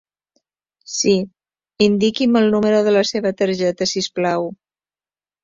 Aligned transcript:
Sí, 0.93 1.11
indiqui'm 1.87 2.39
el 2.41 2.49
número 2.57 2.81
de 2.89 2.95
la 2.97 3.05
seva 3.11 3.35
targeta 3.43 3.89
si 3.93 4.05
us 4.07 4.11
plau. 4.19 4.51